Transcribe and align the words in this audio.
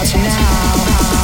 about 0.00 0.14
you 0.14 0.22
now. 0.22 1.19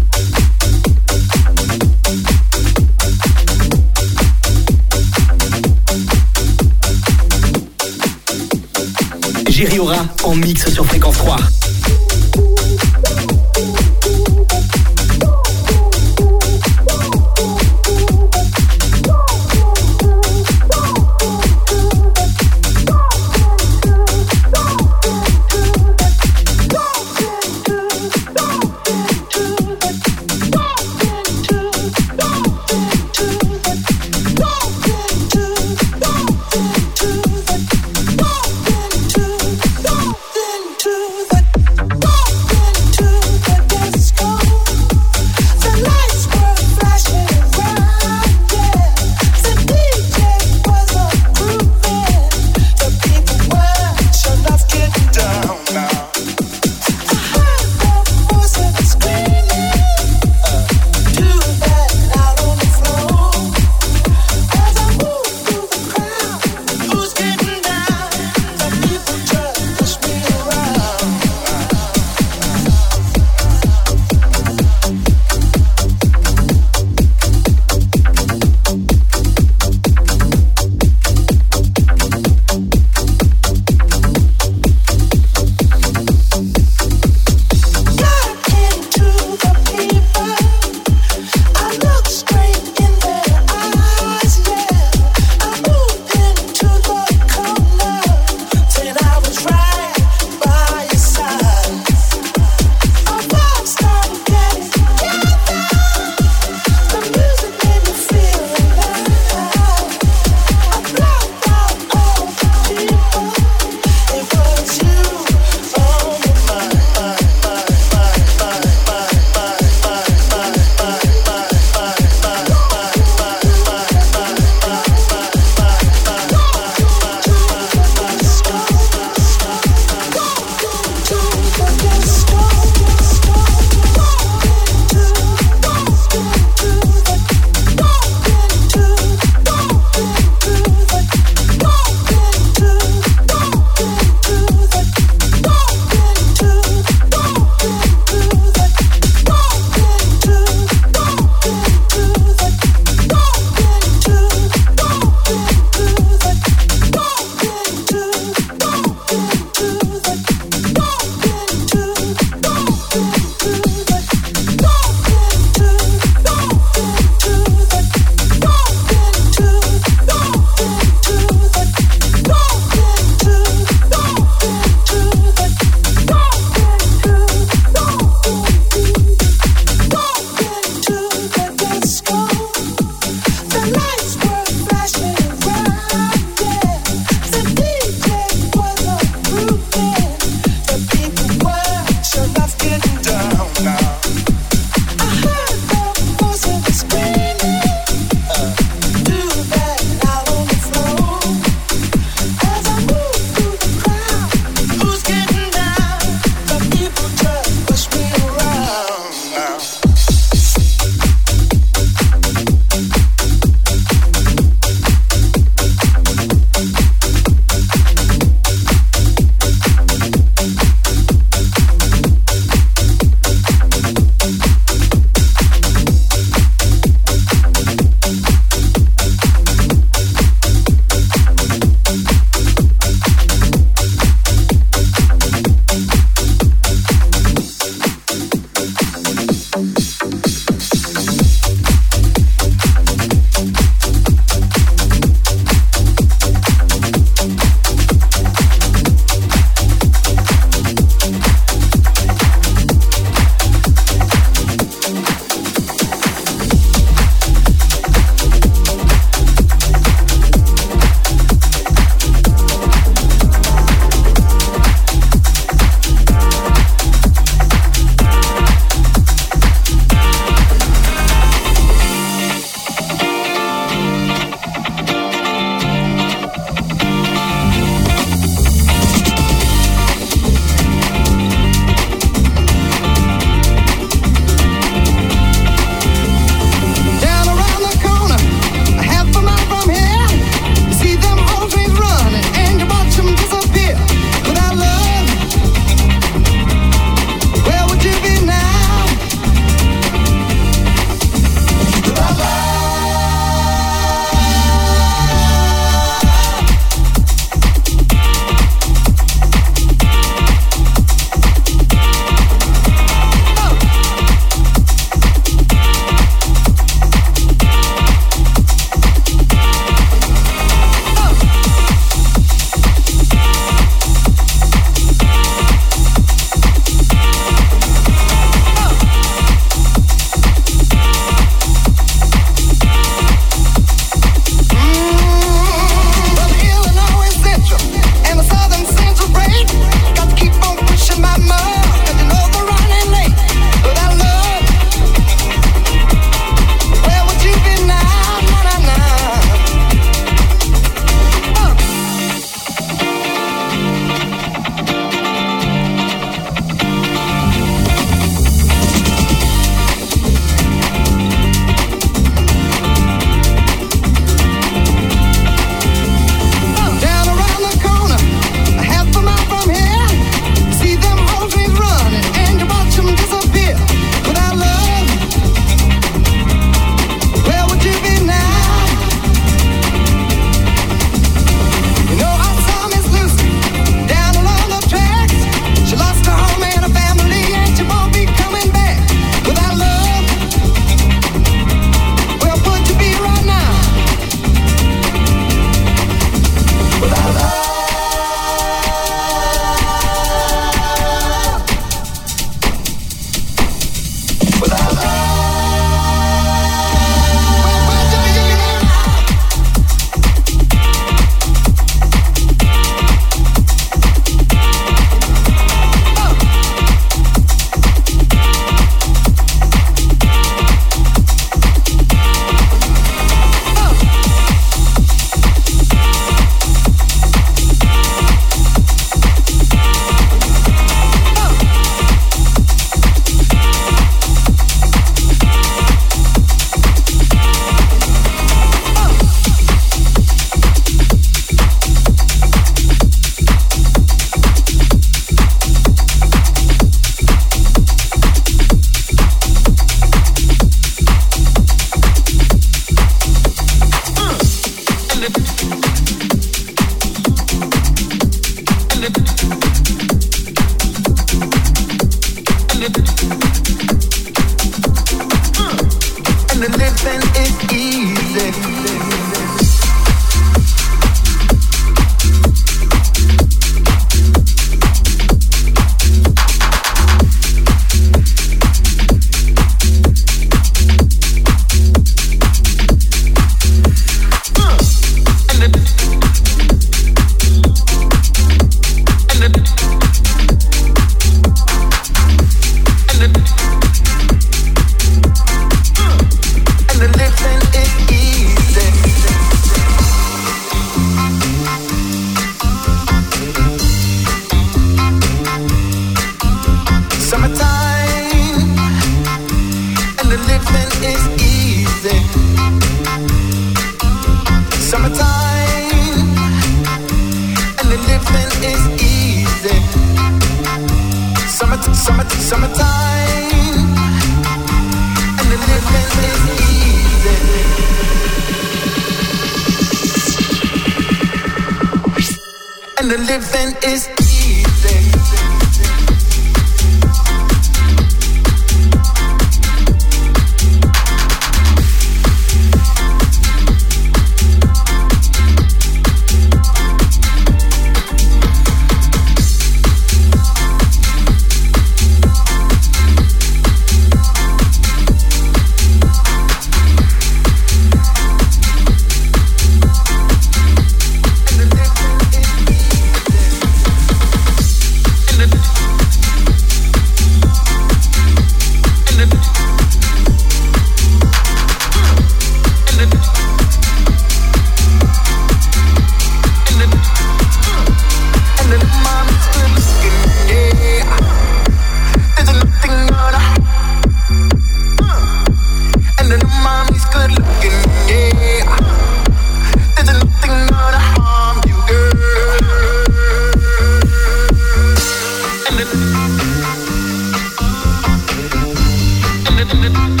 Thank 599.42 600.00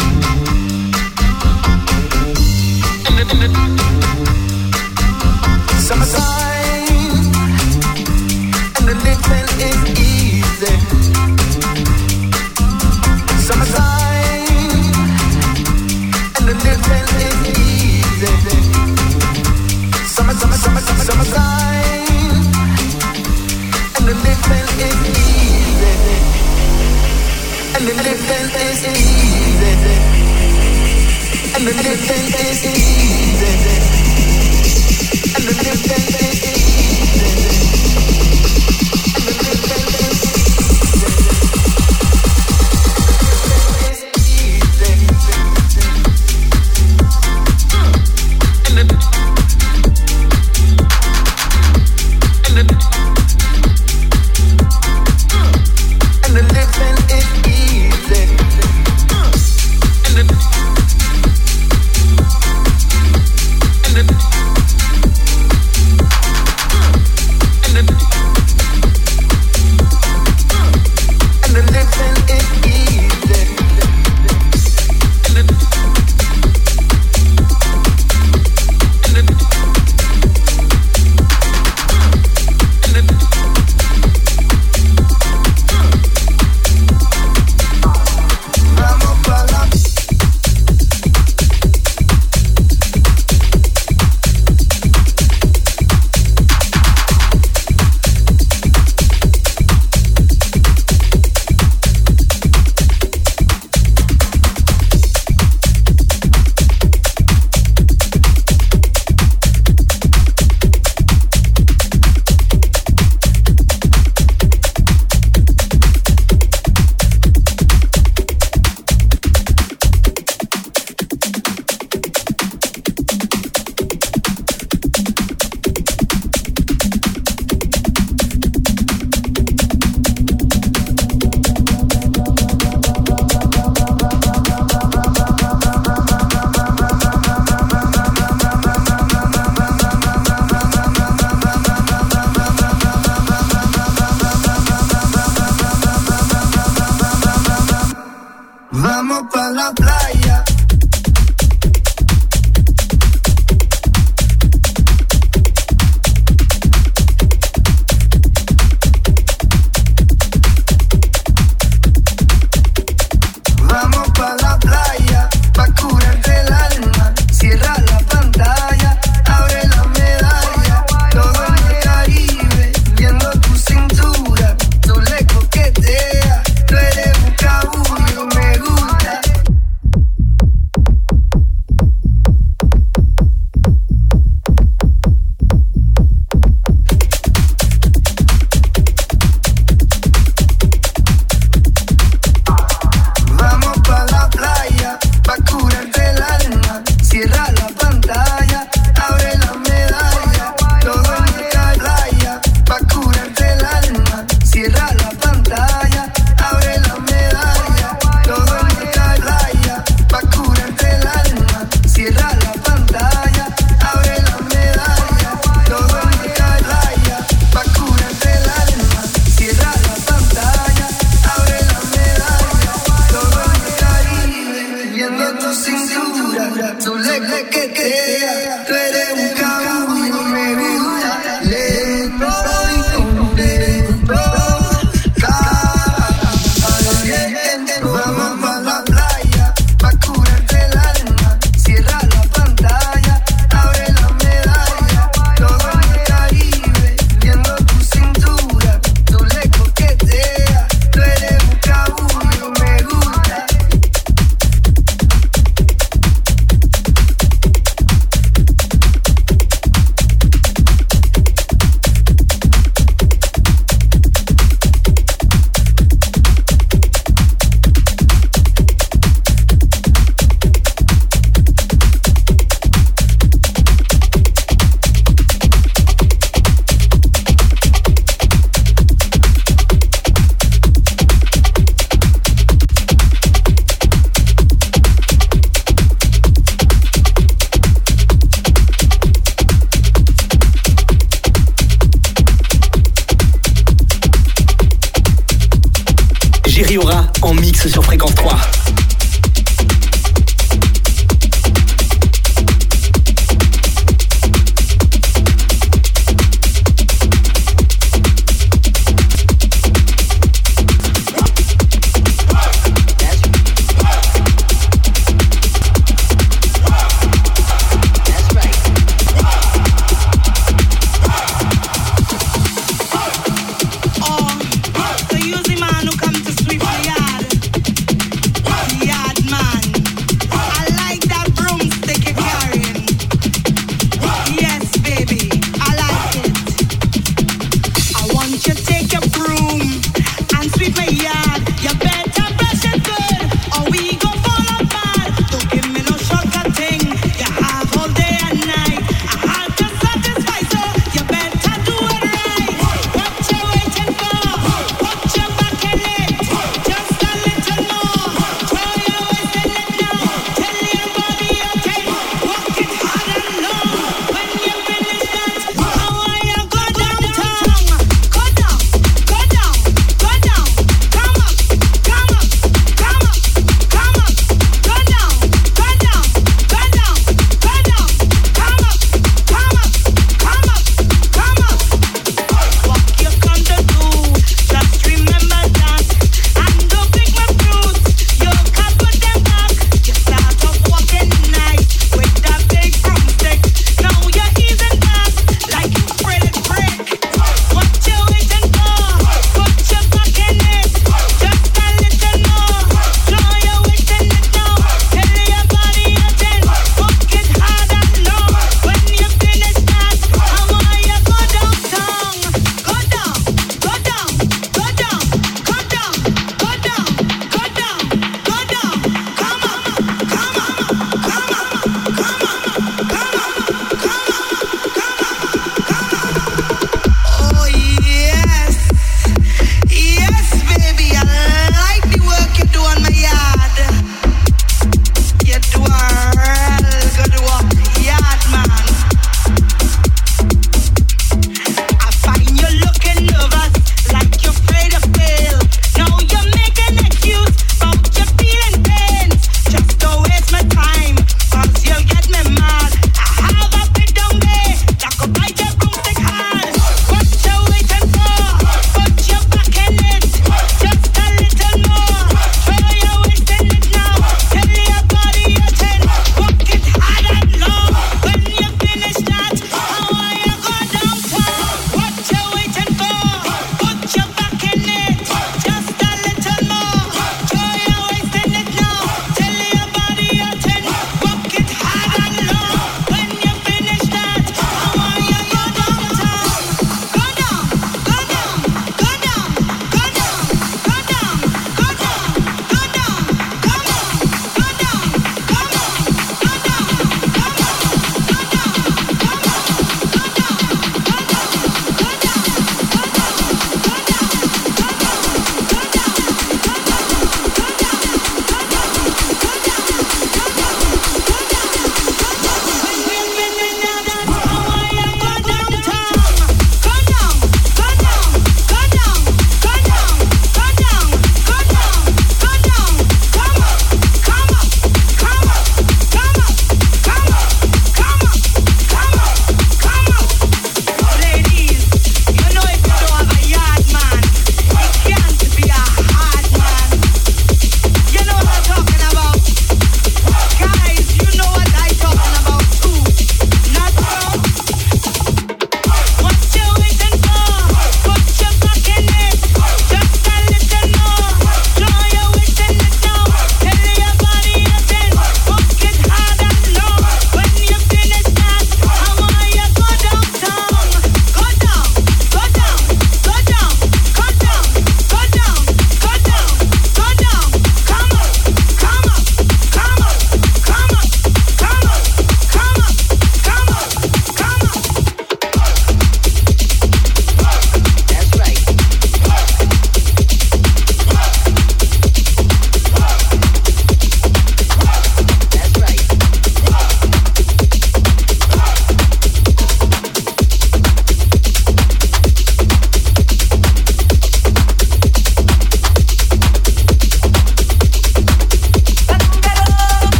you. 0.00 0.09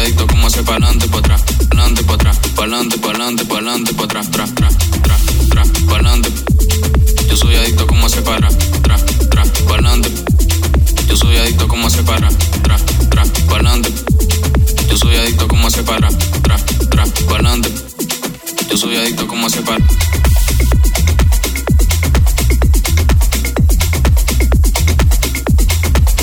adicto 0.00 0.26
como 0.26 0.46
hace 0.46 0.62
pa'lante 0.62 1.08
pa' 1.08 1.18
atrás, 1.18 1.42
pa'lante 1.70 2.02
pa' 2.04 2.14
atrás, 2.14 2.38
pa'lante, 2.54 2.98
pa'lante, 2.98 3.44
pa'lante 3.44 3.94
pa' 3.94 4.04
atrás, 4.04 4.30
tras, 4.30 4.54
tras, 4.54 4.76
tras, 5.02 5.22
tras, 5.48 5.68
pa'lante. 5.88 6.30
Yo 7.28 7.36
soy 7.36 7.54
adicto 7.56 7.86
como 7.86 8.06
hace 8.06 8.22
para, 8.22 8.48
tras, 8.82 9.04
tras, 9.30 9.48
pa'lante. 9.62 10.10
Yo 11.08 11.16
soy 11.16 11.36
adicto 11.36 11.68
como 11.68 11.86
hace 11.86 12.02
para, 12.02 12.28
tras, 12.62 12.82
tras, 13.10 13.28
pa'lante. 13.48 13.92
Yo 14.88 14.96
soy 14.96 15.16
adicto 15.16 15.48
como 15.48 15.66
hace 15.66 15.82
para, 15.82 16.08
tras, 16.42 16.64
tras, 16.90 17.10
pa'lante. 17.28 17.70
Yo 18.70 18.76
soy 18.76 18.96
adicto 18.96 19.26
como 19.26 19.46
hace 19.46 19.62
para. 19.62 19.84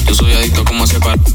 Yo 0.08 0.16
soy 0.16 0.34
adicto 0.34 0.64
como 0.64 0.84
hace 0.84 1.00
para. 1.00 1.35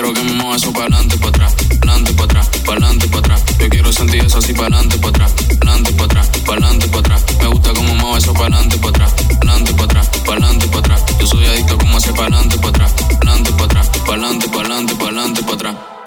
quiero 0.00 0.14
que 0.14 0.22
me 0.22 0.32
mueva 0.34 0.54
eso 0.54 0.72
para 0.72 0.84
adelante, 0.84 1.16
para 1.18 1.30
atrás, 1.30 1.54
adelante, 1.82 2.12
para 2.12 2.24
atrás, 2.26 2.48
para 2.64 2.72
adelante, 2.78 3.08
para 3.08 3.18
atrás. 3.18 3.44
Yo 3.58 3.68
quiero 3.68 3.92
sentir 3.92 4.24
eso 4.24 4.38
así 4.38 4.52
para 4.52 4.66
adelante, 4.66 4.96
para 4.98 5.08
atrás, 5.08 5.34
adelante, 5.60 5.92
para 5.92 6.04
atrás, 6.04 6.28
para 6.28 6.52
adelante, 6.52 6.86
para 6.86 7.00
atrás. 7.00 7.24
Me 7.40 7.46
gusta 7.48 7.74
como 7.74 7.94
mueve 7.96 8.18
eso 8.18 8.32
para 8.32 8.44
adelante, 8.44 8.78
para 8.78 8.90
atrás, 8.90 9.14
adelante, 9.42 9.72
para 9.72 9.84
atrás, 9.86 10.08
para 10.24 10.32
adelante, 10.46 10.66
para 10.68 10.78
atrás. 10.78 11.04
Yo 11.18 11.26
soy 11.26 11.46
adicto 11.46 11.78
como 11.78 11.96
hace 11.96 12.12
para 12.12 12.26
adelante, 12.26 12.58
para 12.58 12.68
atrás, 12.68 12.94
adelante, 13.10 13.50
para 13.50 13.64
atrás, 13.64 13.88
para 13.88 14.12
adelante, 14.12 14.48
para 14.48 14.60
adelante, 14.60 14.94
para 14.94 15.08
adelante, 15.08 15.42
para 15.42 15.54
atrás. 15.54 15.97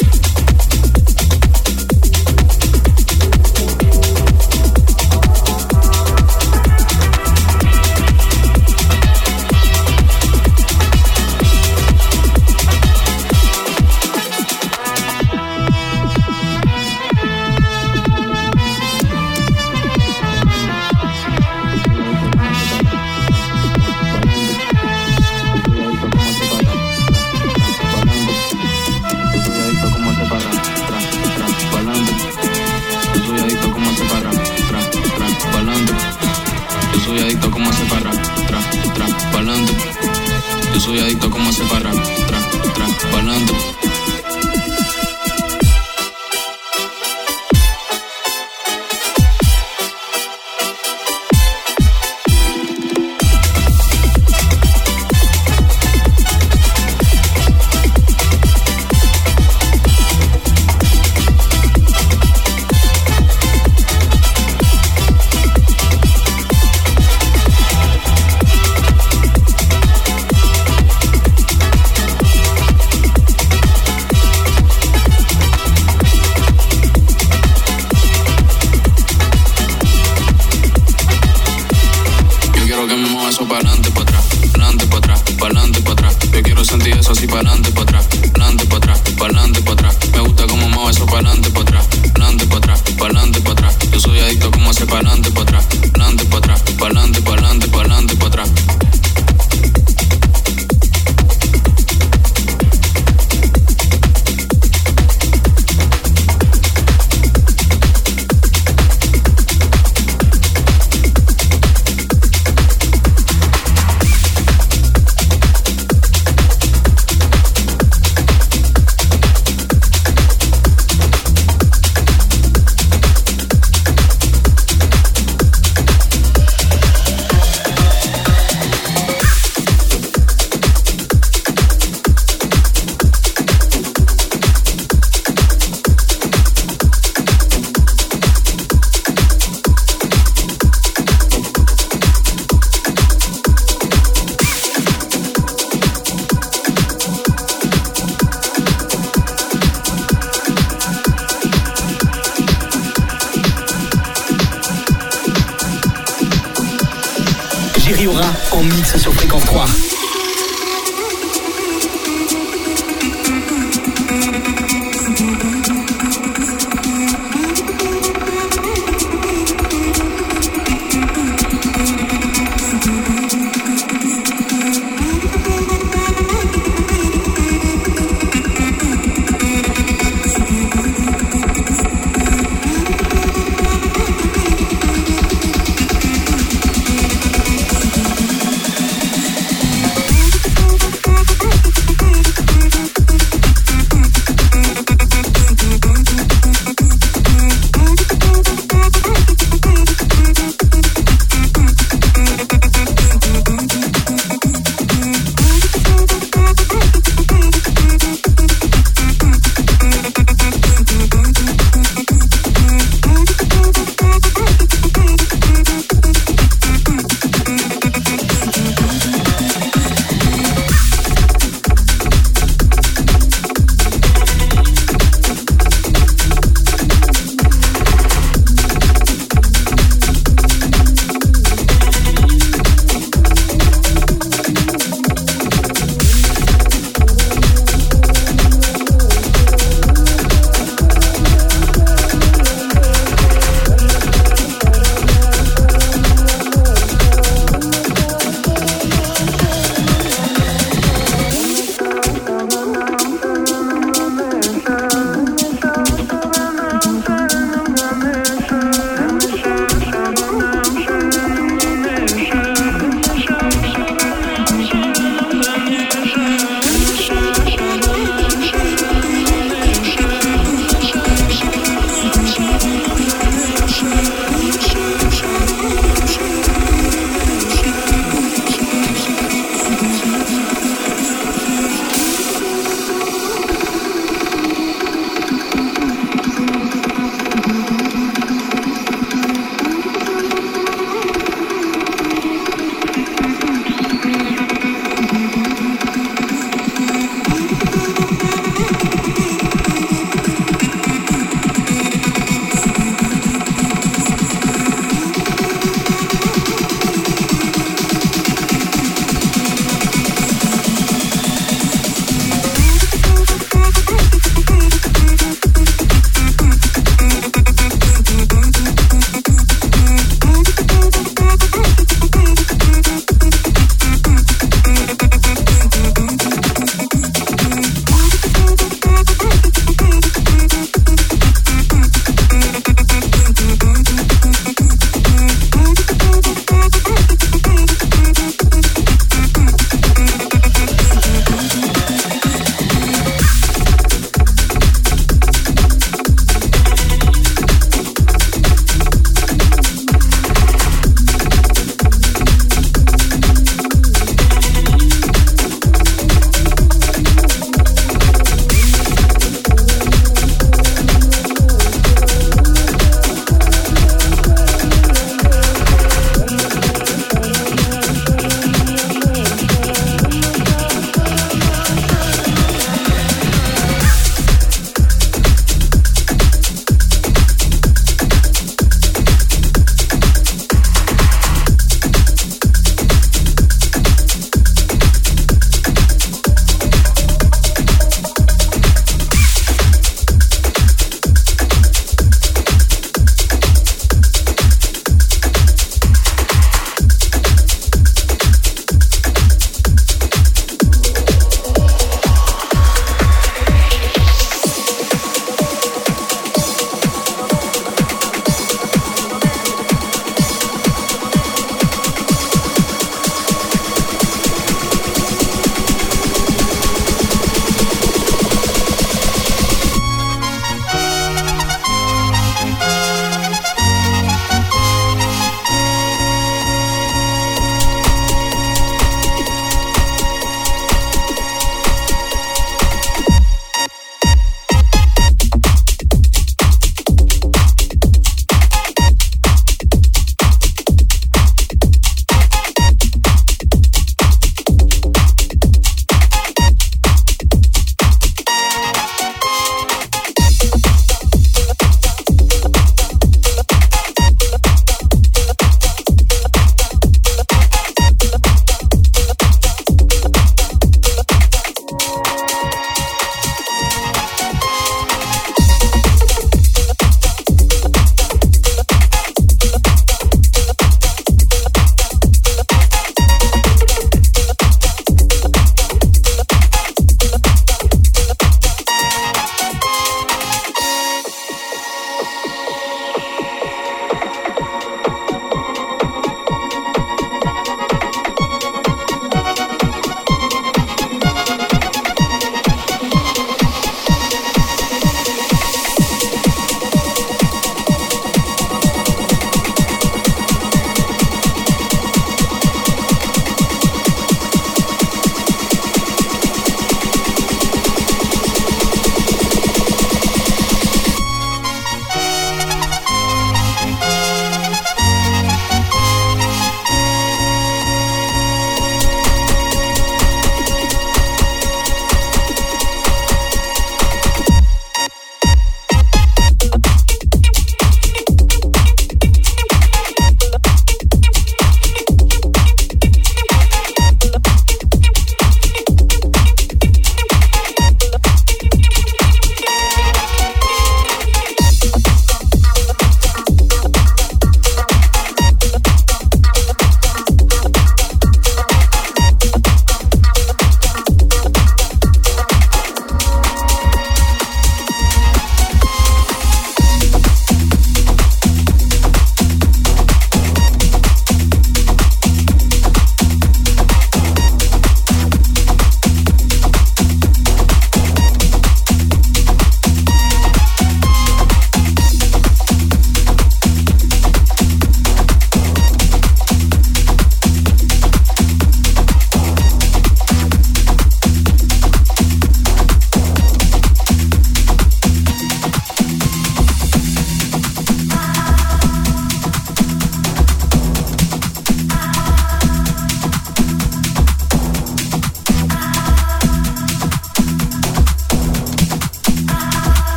Soy 40.82 41.00
adicto 41.00 41.30
como 41.30 41.48
ese 41.52 41.64
para, 41.66 41.92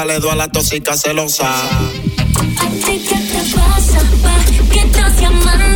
baja 0.00 0.04
le 0.04 0.20
doy 0.20 0.30
a 0.30 0.36
la 0.36 0.48
tóxica 0.48 0.96
celosa. 0.96 1.46
A 1.46 2.68
ti 2.84 2.98
que 2.98 3.14
te 3.14 3.56
pasa, 3.56 4.00
pa, 4.22 4.44
que 4.72 4.80
estás 4.80 5.20
llamando. 5.20 5.69